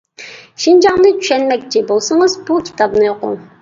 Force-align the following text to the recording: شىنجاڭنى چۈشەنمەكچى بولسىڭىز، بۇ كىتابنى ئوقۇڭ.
شىنجاڭنى 0.63 1.13
چۈشەنمەكچى 1.19 1.87
بولسىڭىز، 1.93 2.41
بۇ 2.51 2.63
كىتابنى 2.69 3.17
ئوقۇڭ. 3.17 3.43